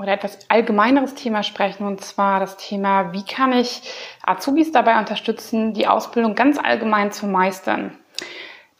[0.00, 3.82] oder etwas allgemeineres Thema sprechen, und zwar das Thema, wie kann ich
[4.24, 7.98] Azubis dabei unterstützen, die Ausbildung ganz allgemein zu meistern.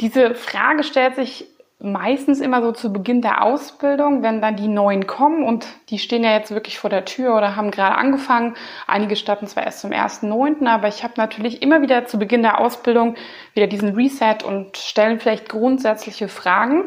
[0.00, 1.46] Diese Frage stellt sich
[1.78, 6.24] meistens immer so zu Beginn der Ausbildung, wenn dann die Neuen kommen und die stehen
[6.24, 8.54] ja jetzt wirklich vor der Tür oder haben gerade angefangen.
[8.86, 12.60] Einige starten zwar erst zum 1.9., aber ich habe natürlich immer wieder zu Beginn der
[12.60, 13.16] Ausbildung
[13.54, 16.84] wieder diesen Reset und stellen vielleicht grundsätzliche Fragen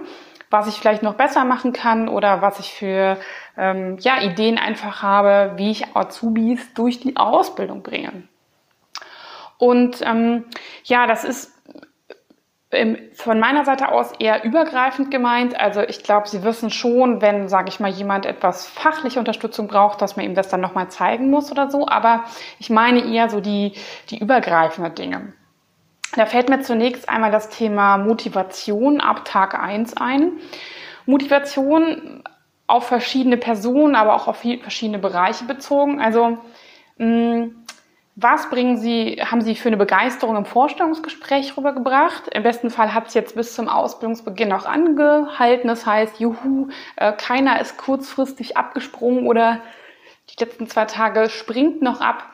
[0.53, 3.17] was ich vielleicht noch besser machen kann oder was ich für
[3.57, 8.23] ähm, ja, Ideen einfach habe, wie ich Azubis durch die Ausbildung bringe.
[9.57, 10.45] Und ähm,
[10.83, 11.53] ja, das ist
[12.73, 15.59] im, von meiner Seite aus eher übergreifend gemeint.
[15.59, 20.01] Also ich glaube, Sie wissen schon, wenn, sage ich mal, jemand etwas fachliche Unterstützung braucht,
[20.01, 21.87] dass man ihm das dann nochmal zeigen muss oder so.
[21.87, 22.25] Aber
[22.59, 23.73] ich meine eher so die,
[24.09, 25.33] die übergreifenden Dinge.
[26.15, 30.33] Da fällt mir zunächst einmal das Thema Motivation ab Tag 1 ein.
[31.05, 32.23] Motivation
[32.67, 35.99] auf verschiedene Personen, aber auch auf verschiedene Bereiche bezogen.
[35.99, 36.37] Also
[36.97, 37.49] mh,
[38.15, 42.27] was bringen Sie, haben Sie für eine Begeisterung im Vorstellungsgespräch rübergebracht?
[42.27, 45.67] Im besten Fall hat es jetzt bis zum Ausbildungsbeginn auch angehalten.
[45.67, 49.61] Das heißt, juhu, äh, keiner ist kurzfristig abgesprungen oder
[50.29, 52.32] die letzten zwei Tage springt noch ab.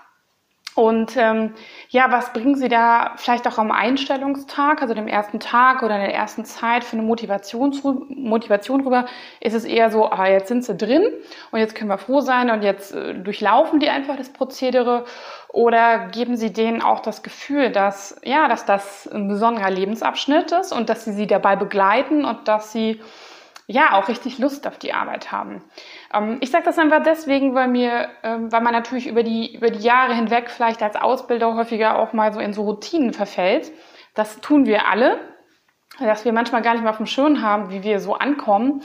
[0.79, 1.55] Und ähm,
[1.89, 6.01] ja, was bringen Sie da vielleicht auch am Einstellungstag, also dem ersten Tag oder in
[6.03, 7.77] der ersten Zeit für eine Motivation,
[8.07, 9.05] Motivation rüber?
[9.41, 11.03] Ist es eher so, ah, jetzt sind sie drin
[11.51, 15.03] und jetzt können wir froh sein und jetzt äh, durchlaufen die einfach das Prozedere?
[15.49, 20.71] Oder geben Sie denen auch das Gefühl, dass, ja, dass das ein besonderer Lebensabschnitt ist
[20.71, 23.01] und dass Sie sie dabei begleiten und dass Sie
[23.69, 25.61] ja auch richtig Lust auf die Arbeit haben.
[26.13, 29.69] Ähm, ich sage das einfach deswegen, weil mir, ähm, weil man natürlich über die über
[29.69, 33.71] die Jahre hinweg vielleicht als Ausbilder häufiger auch mal so in so Routinen verfällt.
[34.15, 35.19] Das tun wir alle
[35.97, 38.81] dass wir manchmal gar nicht mal auf dem Schirm haben, wie wir so ankommen.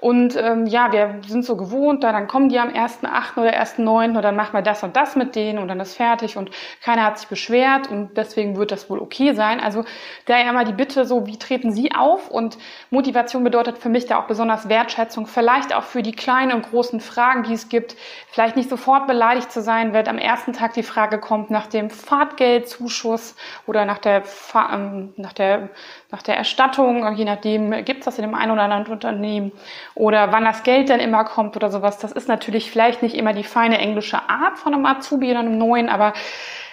[0.00, 3.36] Und ähm, ja, wir sind so gewohnt, da, dann kommen die am 1.8.
[3.36, 4.16] oder 1.9.
[4.16, 6.50] und dann machen wir das und das mit denen und dann ist fertig und
[6.82, 9.58] keiner hat sich beschwert und deswegen wird das wohl okay sein.
[9.58, 9.84] Also
[10.26, 12.30] daher immer die Bitte so, wie treten Sie auf?
[12.30, 12.58] Und
[12.90, 17.00] Motivation bedeutet für mich da auch besonders Wertschätzung, vielleicht auch für die kleinen und großen
[17.00, 17.96] Fragen, die es gibt.
[18.30, 21.90] Vielleicht nicht sofort beleidigt zu sein, wenn am ersten Tag die Frage kommt nach dem
[21.90, 23.34] Fahrtgeldzuschuss
[23.66, 24.22] oder nach der,
[24.54, 25.70] ähm, nach der,
[26.12, 29.52] nach der Erstattung, je nachdem gibt es das in dem einen oder anderen Unternehmen
[29.94, 31.98] oder wann das Geld dann immer kommt oder sowas.
[31.98, 35.58] Das ist natürlich vielleicht nicht immer die feine englische Art von einem Azubi oder einem
[35.58, 36.14] neuen, aber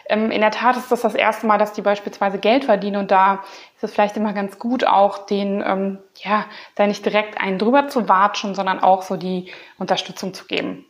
[0.07, 3.11] ähm, in der Tat ist das das erste Mal, dass die beispielsweise Geld verdienen und
[3.11, 3.43] da
[3.75, 7.89] ist es vielleicht immer ganz gut, auch den, ähm, ja, da nicht direkt einen drüber
[7.89, 10.85] zu watschen, sondern auch so die Unterstützung zu geben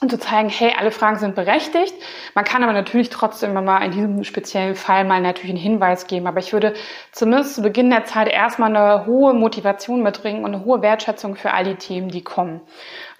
[0.00, 1.94] und zu zeigen, hey, alle Fragen sind berechtigt.
[2.34, 6.26] Man kann aber natürlich trotzdem mal in diesem speziellen Fall mal natürlich einen Hinweis geben.
[6.28, 6.74] Aber ich würde
[7.10, 11.52] zumindest zu Beginn der Zeit erstmal eine hohe Motivation mitbringen und eine hohe Wertschätzung für
[11.52, 12.60] all die Themen, die kommen.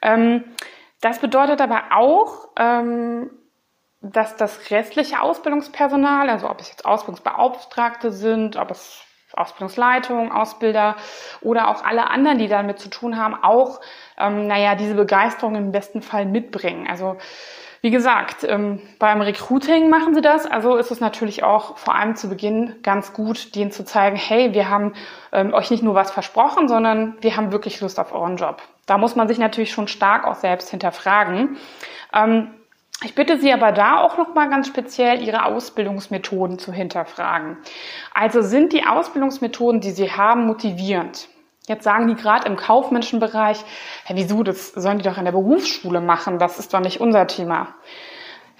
[0.02, 0.44] Ähm,
[1.00, 3.30] das bedeutet aber auch, ähm,
[4.00, 9.02] dass das restliche Ausbildungspersonal, also ob es jetzt Ausbildungsbeauftragte sind, ob es
[9.38, 10.96] Ausbildungsleitung, Ausbilder
[11.40, 13.80] oder auch alle anderen, die damit zu tun haben, auch,
[14.18, 16.86] ähm, naja, diese Begeisterung im besten Fall mitbringen.
[16.88, 17.16] Also,
[17.80, 20.46] wie gesagt, ähm, beim Recruiting machen sie das.
[20.46, 24.52] Also ist es natürlich auch vor allem zu Beginn ganz gut, denen zu zeigen, hey,
[24.52, 24.94] wir haben
[25.32, 28.62] ähm, euch nicht nur was versprochen, sondern wir haben wirklich Lust auf euren Job.
[28.86, 31.56] Da muss man sich natürlich schon stark auch selbst hinterfragen.
[32.12, 32.50] Ähm,
[33.04, 37.56] ich bitte Sie aber da auch noch mal ganz speziell Ihre Ausbildungsmethoden zu hinterfragen.
[38.12, 41.28] Also sind die Ausbildungsmethoden, die Sie haben, motivierend?
[41.68, 43.60] Jetzt sagen die gerade im kaufmännischen Bereich,
[44.08, 47.26] ja, wieso, das sollen die doch in der Berufsschule machen, das ist doch nicht unser
[47.26, 47.74] Thema.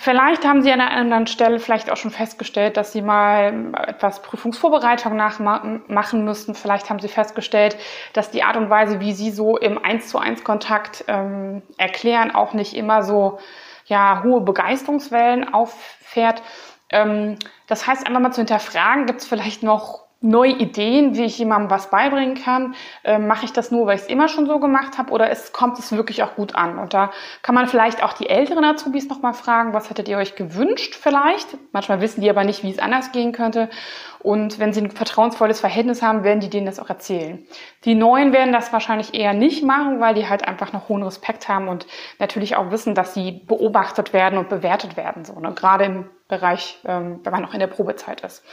[0.01, 4.23] Vielleicht haben Sie an einer anderen Stelle vielleicht auch schon festgestellt, dass Sie mal etwas
[4.23, 6.55] Prüfungsvorbereitung nachmachen müssen.
[6.55, 7.77] Vielleicht haben Sie festgestellt,
[8.13, 12.33] dass die Art und Weise, wie Sie so im 1 zu 1 Kontakt ähm, erklären,
[12.33, 13.41] auch nicht immer so
[13.89, 16.43] ja, hohe Begeisterungswellen auffährt.
[16.91, 21.39] Ähm, das heißt, einfach mal zu hinterfragen, gibt es vielleicht noch neue Ideen, wie ich
[21.39, 22.75] jemandem was beibringen kann.
[23.05, 25.53] Ähm, Mache ich das nur, weil ich es immer schon so gemacht habe oder ist,
[25.53, 26.79] kommt es wirklich auch gut an?
[26.79, 27.13] Und da
[27.43, 31.57] kann man vielleicht auch die älteren Azubis nochmal fragen, was hättet ihr euch gewünscht vielleicht?
[31.73, 33.69] Manchmal wissen die aber nicht, wie es anders gehen könnte.
[34.21, 37.47] Und wenn sie ein vertrauensvolles Verhältnis haben, werden die denen das auch erzählen.
[37.85, 41.49] Die Neuen werden das wahrscheinlich eher nicht machen, weil die halt einfach noch hohen Respekt
[41.49, 41.87] haben und
[42.19, 45.25] natürlich auch wissen, dass sie beobachtet werden und bewertet werden.
[45.25, 45.53] So, ne?
[45.55, 48.45] Gerade im Bereich, ähm, wenn man noch in der Probezeit ist.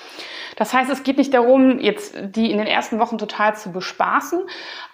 [0.55, 4.39] Das heißt, es geht nicht darum, jetzt die in den ersten Wochen total zu bespaßen,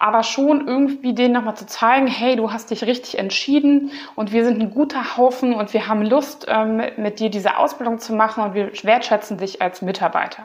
[0.00, 4.44] aber schon irgendwie denen nochmal zu zeigen, hey, du hast dich richtig entschieden und wir
[4.44, 8.42] sind ein guter Haufen und wir haben Lust, ähm, mit dir diese Ausbildung zu machen
[8.42, 10.42] und wir wertschätzen dich als Mitarbeiter.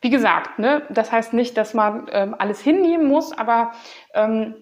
[0.00, 3.72] Wie gesagt, ne, das heißt nicht, dass man ähm, alles hinnehmen muss, aber
[4.14, 4.54] ähm,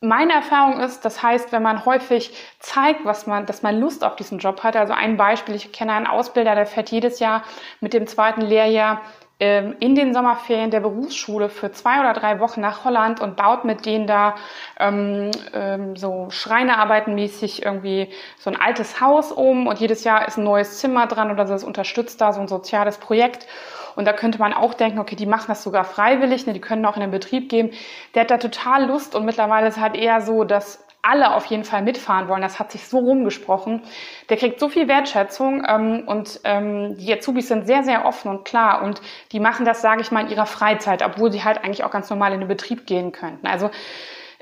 [0.00, 4.16] meine Erfahrung ist, das heißt, wenn man häufig zeigt, was man, dass man Lust auf
[4.16, 4.74] diesen Job hat.
[4.76, 7.44] Also ein Beispiel, ich kenne einen Ausbilder, der fährt jedes Jahr
[7.80, 9.02] mit dem zweiten Lehrjahr
[9.40, 13.64] ähm, in den Sommerferien der Berufsschule für zwei oder drei Wochen nach Holland und baut
[13.64, 14.36] mit denen da
[14.78, 18.08] ähm, ähm, so Schreinerarbeitenmäßig irgendwie
[18.38, 21.64] so ein altes Haus um und jedes Jahr ist ein neues Zimmer dran oder das
[21.64, 23.46] unterstützt da so ein soziales Projekt.
[23.96, 26.84] Und da könnte man auch denken, okay, die machen das sogar freiwillig, ne, die können
[26.86, 27.70] auch in den Betrieb gehen.
[28.14, 31.64] Der hat da total Lust und mittlerweile ist halt eher so, dass alle auf jeden
[31.64, 32.42] Fall mitfahren wollen.
[32.42, 33.82] Das hat sich so rumgesprochen.
[34.28, 38.44] Der kriegt so viel Wertschätzung ähm, und ähm, die Azubis sind sehr, sehr offen und
[38.44, 39.00] klar und
[39.32, 42.10] die machen das, sage ich mal, in ihrer Freizeit, obwohl sie halt eigentlich auch ganz
[42.10, 43.46] normal in den Betrieb gehen könnten.
[43.46, 43.70] Also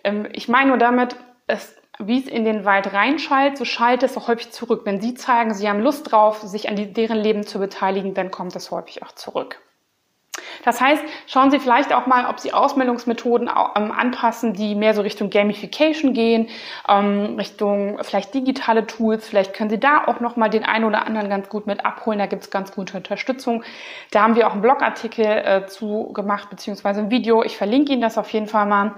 [0.05, 1.17] ähm, ich meine nur damit,
[1.47, 4.83] es wie es in den Wald reinschallt, so schallt es auch häufig zurück.
[4.85, 8.31] Wenn Sie zeigen, Sie haben Lust drauf, sich an die, deren Leben zu beteiligen, dann
[8.31, 9.61] kommt es häufig auch zurück.
[10.65, 15.03] Das heißt, schauen Sie vielleicht auch mal, ob Sie Ausmeldungsmethoden ähm, anpassen, die mehr so
[15.03, 16.49] Richtung Gamification gehen,
[16.89, 19.29] ähm, Richtung vielleicht digitale Tools.
[19.29, 22.19] Vielleicht können Sie da auch nochmal den einen oder anderen ganz gut mit abholen.
[22.19, 23.65] Da gibt es ganz gute Unterstützung.
[24.11, 27.43] Da haben wir auch einen Blogartikel äh, zu gemacht, beziehungsweise ein Video.
[27.43, 28.95] Ich verlinke Ihnen das auf jeden Fall mal.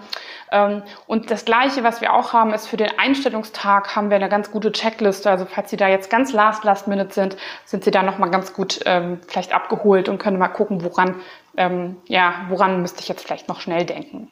[0.53, 4.29] Ähm, und das Gleiche, was wir auch haben, ist für den Einstellungstag haben wir eine
[4.29, 5.31] ganz gute Checkliste.
[5.31, 8.53] Also falls Sie da jetzt ganz last, last minute sind, sind Sie da nochmal ganz
[8.53, 11.17] gut ähm, vielleicht abgeholt und können mal gucken, woran
[11.57, 14.31] ähm, ja, woran müsste ich jetzt vielleicht noch schnell denken?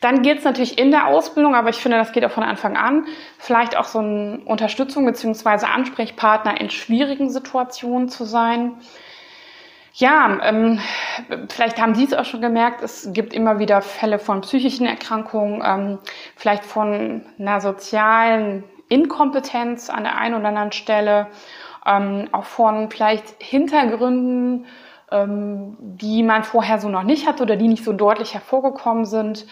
[0.00, 2.76] Dann geht es natürlich in der Ausbildung, aber ich finde, das geht auch von Anfang
[2.76, 3.06] an,
[3.38, 5.66] vielleicht auch so eine Unterstützung bzw.
[5.66, 8.72] Ansprechpartner in schwierigen Situationen zu sein.
[9.94, 10.78] Ja, ähm,
[11.48, 15.62] vielleicht haben Sie es auch schon gemerkt, es gibt immer wieder Fälle von psychischen Erkrankungen,
[15.64, 15.98] ähm,
[16.36, 21.26] vielleicht von einer sozialen Inkompetenz an der einen oder anderen Stelle,
[21.86, 24.66] ähm, auch von vielleicht Hintergründen,
[25.10, 29.46] ähm, die man vorher so noch nicht hatte oder die nicht so deutlich hervorgekommen sind.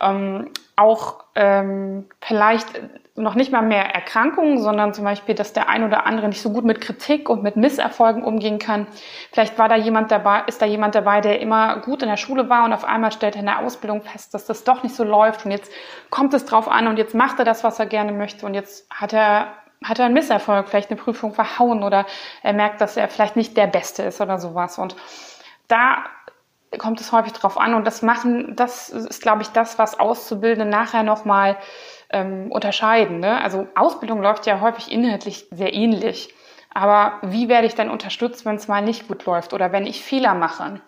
[0.00, 2.68] Ähm, auch ähm, vielleicht
[3.14, 6.50] noch nicht mal mehr Erkrankungen, sondern zum Beispiel, dass der ein oder andere nicht so
[6.50, 8.86] gut mit Kritik und mit Misserfolgen umgehen kann.
[9.32, 12.48] Vielleicht war da jemand dabei, ist da jemand dabei, der immer gut in der Schule
[12.48, 15.04] war und auf einmal stellt er in der Ausbildung fest, dass das doch nicht so
[15.04, 15.70] läuft und jetzt
[16.08, 18.88] kommt es drauf an und jetzt macht er das, was er gerne möchte und jetzt
[18.90, 19.48] hat er
[19.84, 22.06] hat er einen Misserfolg, vielleicht eine Prüfung verhauen oder
[22.44, 24.78] er merkt, dass er vielleicht nicht der Beste ist oder sowas.
[24.78, 24.94] Und
[25.66, 26.04] da
[26.78, 30.70] kommt es häufig drauf an und das machen, das ist, glaube ich, das, was Auszubildende
[30.70, 31.56] nachher nochmal
[32.10, 33.20] ähm, unterscheiden.
[33.20, 33.40] Ne?
[33.42, 36.34] Also Ausbildung läuft ja häufig inhaltlich sehr ähnlich.
[36.74, 40.02] Aber wie werde ich dann unterstützt, wenn es mal nicht gut läuft oder wenn ich
[40.02, 40.80] Fehler mache?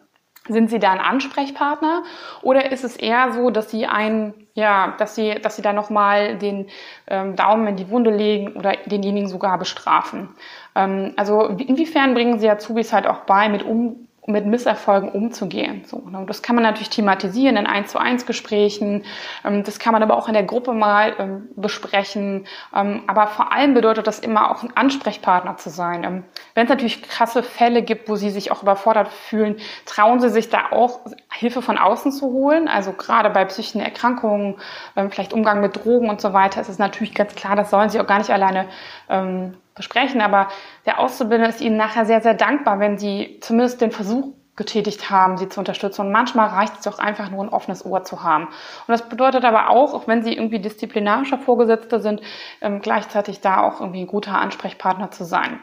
[0.47, 2.03] Sind Sie da ein Ansprechpartner
[2.43, 6.37] oder ist es eher so, dass Sie ein, ja, dass Sie, dass Sie da nochmal
[6.37, 6.69] den
[7.07, 10.29] ähm, Daumen in die Wunde legen oder denjenigen sogar bestrafen?
[10.75, 15.85] Ähm, also inwiefern bringen Sie Azubis halt auch bei, mit um, mit Misserfolgen umzugehen.
[15.87, 16.25] So, ne?
[16.26, 19.05] Das kann man natürlich thematisieren in 1 zu 1 Gesprächen.
[19.44, 22.46] Ähm, das kann man aber auch in der Gruppe mal ähm, besprechen.
[22.75, 26.25] Ähm, aber vor allem bedeutet das immer auch ein Ansprechpartner zu sein.
[26.55, 30.49] Wenn es natürlich krasse Fälle gibt, wo Sie sich auch überfordert fühlen, trauen Sie sich
[30.49, 31.01] da auch
[31.34, 32.69] Hilfe von außen zu holen.
[32.69, 34.56] Also gerade bei psychischen Erkrankungen,
[35.10, 38.00] vielleicht Umgang mit Drogen und so weiter, ist es natürlich ganz klar, das sollen Sie
[38.00, 38.69] auch gar nicht alleine
[39.74, 40.48] besprechen, aber
[40.86, 45.36] der Auszubildende ist Ihnen nachher sehr, sehr dankbar, wenn Sie zumindest den Versuch getätigt haben,
[45.36, 46.03] sie zu unterstützen.
[46.03, 48.44] Und manchmal reicht es doch einfach nur ein offenes Ohr zu haben.
[48.46, 52.20] Und das bedeutet aber auch, auch wenn sie irgendwie disziplinarischer Vorgesetzte sind,
[52.60, 55.58] ähm, gleichzeitig da auch irgendwie ein guter Ansprechpartner zu sein.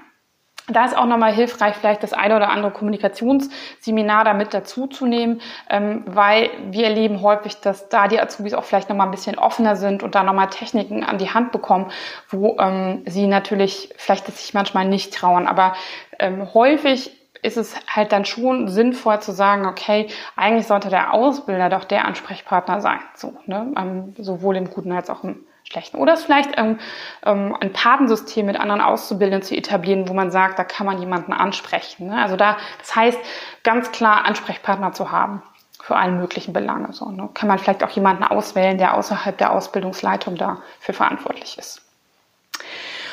[0.67, 6.49] Da ist auch nochmal hilfreich, vielleicht das eine oder andere Kommunikationsseminar damit dazuzunehmen, ähm, weil
[6.69, 10.15] wir erleben häufig, dass da die Azubis auch vielleicht nochmal ein bisschen offener sind und
[10.15, 11.91] da nochmal Techniken an die Hand bekommen,
[12.29, 15.47] wo ähm, sie natürlich vielleicht sich manchmal nicht trauen.
[15.47, 15.73] Aber
[16.19, 21.69] ähm, häufig ist es halt dann schon sinnvoll zu sagen, okay, eigentlich sollte der Ausbilder
[21.69, 23.73] doch der Ansprechpartner sein, so, ne?
[23.77, 25.97] Ähm, sowohl im Guten als auch im sprechen.
[25.97, 26.79] Oder es vielleicht ähm,
[27.25, 31.33] ähm, ein Patensystem mit anderen Auszubildenden zu etablieren, wo man sagt, da kann man jemanden
[31.33, 32.07] ansprechen.
[32.07, 32.21] Ne?
[32.21, 33.19] Also da, das heißt,
[33.63, 35.41] ganz klar Ansprechpartner zu haben
[35.81, 36.93] für alle möglichen Belange.
[36.93, 37.29] So, ne?
[37.33, 41.81] Kann man vielleicht auch jemanden auswählen, der außerhalb der Ausbildungsleitung dafür verantwortlich ist.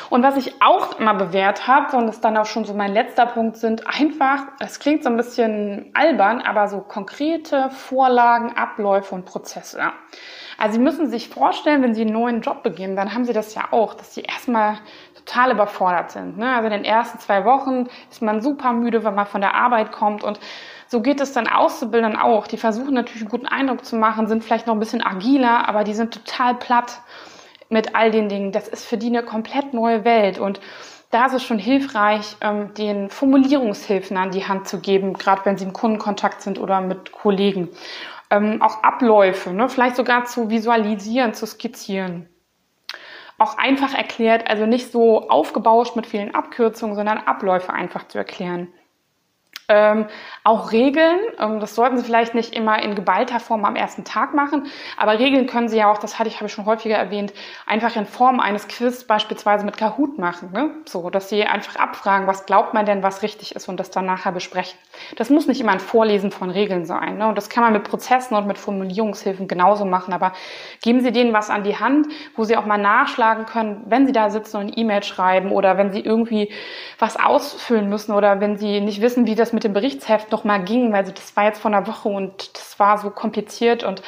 [0.09, 3.27] Und was ich auch immer bewährt habe, und das dann auch schon so mein letzter
[3.27, 9.25] Punkt sind, einfach, es klingt so ein bisschen albern, aber so konkrete Vorlagen, Abläufe und
[9.25, 9.81] Prozesse.
[10.59, 13.55] Also Sie müssen sich vorstellen, wenn Sie einen neuen Job beginnen, dann haben Sie das
[13.55, 14.77] ja auch, dass Sie erstmal
[15.15, 16.37] total überfordert sind.
[16.37, 16.53] Ne?
[16.53, 19.91] Also in den ersten zwei Wochen ist man super müde, wenn man von der Arbeit
[19.91, 20.39] kommt und
[20.87, 22.47] so geht es dann Auszubildenden auch.
[22.47, 25.83] Die versuchen natürlich einen guten Eindruck zu machen, sind vielleicht noch ein bisschen agiler, aber
[25.83, 26.99] die sind total platt
[27.69, 28.51] mit all den Dingen.
[28.51, 30.59] Das ist für die eine komplett neue Welt und
[31.11, 35.57] da ist es schon hilfreich, ähm, den Formulierungshilfen an die Hand zu geben, gerade wenn
[35.57, 37.69] sie im Kundenkontakt sind oder mit Kollegen.
[38.29, 39.69] Ähm, auch Abläufe, ne?
[39.69, 42.29] vielleicht sogar zu visualisieren, zu skizzieren.
[43.37, 48.67] Auch einfach erklärt, also nicht so aufgebauscht mit vielen Abkürzungen, sondern Abläufe einfach zu erklären.
[49.69, 50.07] Ähm,
[50.43, 54.33] auch Regeln, ähm, das sollten Sie vielleicht nicht immer in geballter Form am ersten Tag
[54.33, 54.65] machen,
[54.97, 57.33] aber Regeln können Sie ja auch, das hatte ich, habe ich schon häufiger erwähnt,
[57.67, 60.51] einfach in Form eines Quiz beispielsweise mit Kahoot machen.
[60.51, 60.71] Ne?
[60.85, 64.07] So, dass Sie einfach abfragen, was glaubt man denn, was richtig ist und das dann
[64.07, 64.79] nachher besprechen.
[65.17, 67.19] Das muss nicht immer ein Vorlesen von Regeln sein.
[67.19, 67.27] Ne?
[67.27, 70.33] Und das kann man mit Prozessen und mit Formulierungshilfen genauso machen, aber
[70.81, 74.13] geben Sie denen was an die Hand, wo Sie auch mal nachschlagen können, wenn Sie
[74.13, 76.51] da sitzen und eine E-Mail schreiben oder wenn Sie irgendwie
[76.97, 80.45] was ausfüllen müssen oder wenn Sie nicht wissen, wie das mit mit dem Berichtsheft noch
[80.45, 83.99] mal ging, weil das war jetzt vor einer Woche und das war so kompliziert und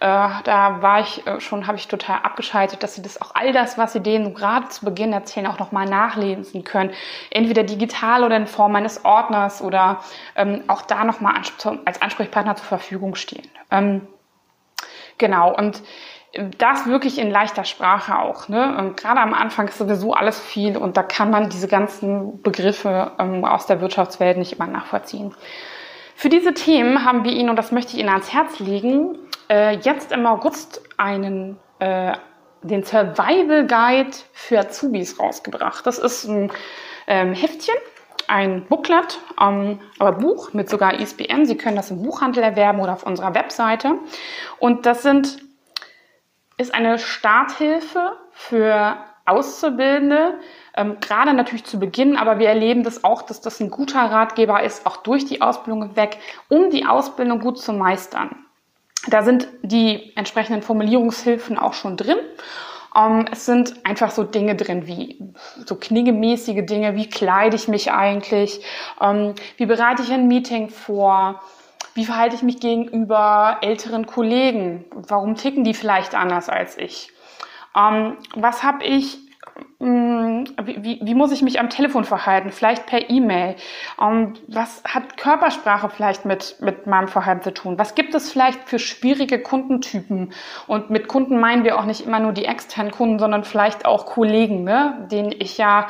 [0.00, 3.52] äh, da war ich äh, schon, habe ich total abgeschaltet, dass sie das auch all
[3.52, 6.90] das, was sie denen gerade zu Beginn erzählen, auch noch mal nachlesen können.
[7.30, 10.00] Entweder digital oder in Form eines Ordners oder
[10.36, 11.34] ähm, auch da noch mal
[11.84, 13.46] als Ansprechpartner zur Verfügung stehen.
[13.70, 14.06] Ähm,
[15.18, 15.82] genau und
[16.58, 18.48] das wirklich in leichter Sprache auch.
[18.48, 18.76] Ne?
[18.78, 23.12] Und gerade am Anfang ist sowieso alles viel und da kann man diese ganzen Begriffe
[23.18, 25.34] ähm, aus der Wirtschaftswelt nicht immer nachvollziehen.
[26.16, 29.18] Für diese Themen haben wir Ihnen, und das möchte ich Ihnen ans Herz legen,
[29.50, 32.12] äh, jetzt im August einen, äh,
[32.62, 35.86] den Survival Guide für Azubis rausgebracht.
[35.86, 36.50] Das ist ein
[37.06, 37.74] ähm, Heftchen,
[38.28, 41.46] ein Booklet, ähm, aber Buch mit sogar ISBN.
[41.46, 43.98] Sie können das im Buchhandel erwerben oder auf unserer Webseite.
[44.58, 45.43] Und das sind
[46.56, 48.96] ist eine Starthilfe für
[49.26, 50.34] Auszubildende,
[50.76, 54.62] ähm, gerade natürlich zu Beginn, aber wir erleben das auch, dass das ein guter Ratgeber
[54.62, 56.18] ist, auch durch die Ausbildung weg,
[56.48, 58.44] um die Ausbildung gut zu meistern.
[59.08, 62.18] Da sind die entsprechenden Formulierungshilfen auch schon drin.
[62.96, 65.18] Ähm, es sind einfach so Dinge drin wie
[65.64, 68.62] so kniegemäßige Dinge, wie kleide ich mich eigentlich,
[69.00, 71.40] ähm, wie bereite ich ein Meeting vor,
[71.94, 74.84] wie verhalte ich mich gegenüber älteren Kollegen?
[74.90, 77.10] Warum ticken die vielleicht anders als ich?
[77.76, 79.18] Ähm, was habe ich
[79.80, 82.52] mm, wie, wie, muss ich mich am Telefon verhalten?
[82.52, 83.56] Vielleicht per E-Mail.
[84.00, 87.78] Ähm, was hat Körpersprache vielleicht mit, mit meinem Verhalten zu tun?
[87.78, 90.32] Was gibt es vielleicht für schwierige Kundentypen?
[90.66, 94.06] Und mit Kunden meinen wir auch nicht immer nur die externen Kunden, sondern vielleicht auch
[94.06, 95.06] Kollegen, ne?
[95.10, 95.88] denen ich ja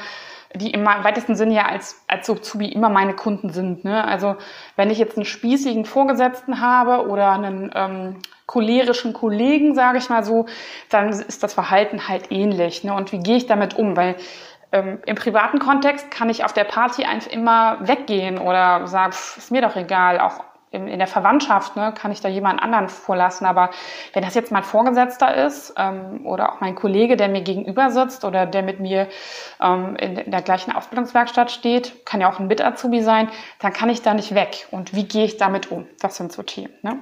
[0.54, 3.84] die im weitesten Sinne ja als, als Azubi immer meine Kunden sind.
[3.84, 4.04] Ne?
[4.04, 4.36] Also
[4.76, 10.22] wenn ich jetzt einen spießigen Vorgesetzten habe oder einen ähm, cholerischen Kollegen, sage ich mal
[10.24, 10.46] so,
[10.90, 12.84] dann ist das Verhalten halt ähnlich.
[12.84, 12.94] Ne?
[12.94, 13.96] Und wie gehe ich damit um?
[13.96, 14.16] Weil
[14.70, 19.50] ähm, im privaten Kontext kann ich auf der Party einfach immer weggehen oder sagen, ist
[19.50, 23.46] mir doch egal, auch in, der Verwandtschaft ne, kann ich da jemand anderen vorlassen.
[23.46, 23.70] Aber
[24.12, 28.24] wenn das jetzt mein Vorgesetzter ist ähm, oder auch mein Kollege, der mir gegenüber sitzt
[28.24, 29.08] oder der mit mir
[29.60, 33.28] ähm, in, in der gleichen Ausbildungswerkstatt steht, kann ja auch ein Mit-Azubi sein,
[33.60, 34.66] dann kann ich da nicht weg.
[34.70, 35.86] Und wie gehe ich damit um?
[36.00, 36.74] Das sind so Themen.
[36.82, 36.98] Ne?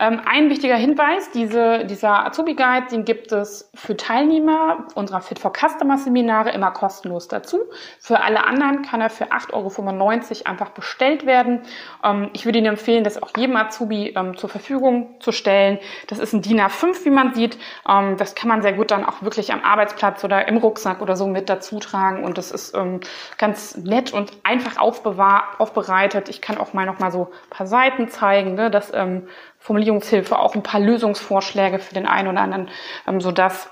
[0.00, 5.52] Ähm, ein wichtiger Hinweis, diese, dieser Azubi-Guide, den gibt es für Teilnehmer unserer Fit for
[5.52, 7.58] Customer Seminare immer kostenlos dazu.
[7.98, 11.60] Für alle anderen kann er für 8,95 Euro einfach bestellt werden.
[12.02, 15.78] Ähm, ich würde Ihnen empfehlen, das auch jedem Azubi ähm, zur Verfügung zu stellen.
[16.06, 17.58] Das ist ein DIN A5, wie man sieht.
[17.86, 21.14] Ähm, das kann man sehr gut dann auch wirklich am Arbeitsplatz oder im Rucksack oder
[21.14, 22.24] so mit dazu tragen.
[22.24, 23.00] Und das ist ähm,
[23.36, 26.30] ganz nett und einfach aufbereitet.
[26.30, 29.28] Ich kann auch mal noch mal so ein paar Seiten zeigen, ne, dass ähm,
[29.60, 32.68] Formulierungshilfe auch ein paar Lösungsvorschläge für den einen oder anderen,
[33.06, 33.70] ähm, sodass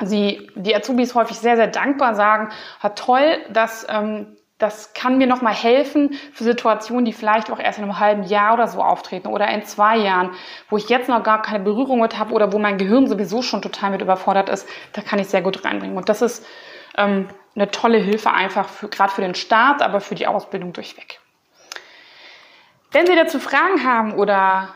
[0.00, 2.48] sie die Azubis häufig sehr, sehr dankbar sagen,
[2.80, 7.78] hat toll, dass ähm, das kann mir nochmal helfen für Situationen, die vielleicht auch erst
[7.78, 10.30] in einem halben Jahr oder so auftreten oder in zwei Jahren,
[10.70, 13.60] wo ich jetzt noch gar keine Berührung mit habe oder wo mein Gehirn sowieso schon
[13.60, 14.68] total mit überfordert ist.
[14.92, 15.96] Da kann ich sehr gut reinbringen.
[15.96, 16.46] Und das ist
[16.96, 21.18] ähm, eine tolle Hilfe einfach für, gerade für den Start, aber für die Ausbildung durchweg.
[22.92, 24.68] Wenn Sie dazu Fragen haben oder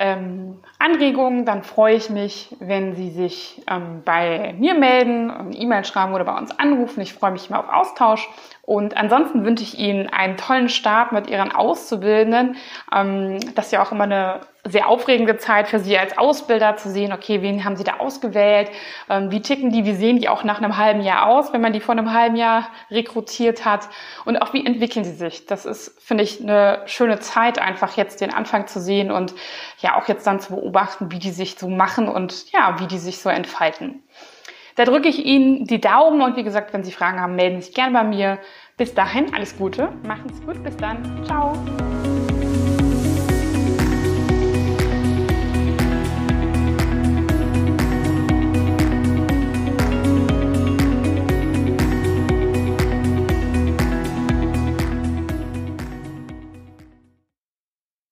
[0.00, 5.84] ähm, Anregungen, dann freue ich mich, wenn Sie sich ähm, bei mir melden, eine E-Mail
[5.84, 7.02] schreiben oder bei uns anrufen.
[7.02, 8.26] Ich freue mich immer auf Austausch.
[8.62, 12.56] Und ansonsten wünsche ich Ihnen einen tollen Start mit Ihren Auszubildenden.
[12.94, 16.90] Ähm, das ist ja auch immer eine sehr aufregende Zeit für Sie als Ausbilder zu
[16.90, 18.70] sehen, okay, wen haben Sie da ausgewählt,
[19.08, 21.72] ähm, wie ticken die, wie sehen die auch nach einem halben Jahr aus, wenn man
[21.72, 23.88] die vor einem halben Jahr rekrutiert hat
[24.24, 25.46] und auch wie entwickeln sie sich.
[25.46, 29.34] Das ist, finde ich, eine schöne Zeit, einfach jetzt den Anfang zu sehen und
[29.78, 32.98] ja auch jetzt dann zu beobachten, wie die sich so machen und ja, wie die
[32.98, 34.02] sich so entfalten.
[34.76, 37.66] Da drücke ich Ihnen die Daumen und wie gesagt, wenn Sie Fragen haben, melden Sie
[37.66, 38.38] sich gerne bei mir.
[38.76, 41.52] Bis dahin, alles Gute, machen Sie gut, bis dann, ciao.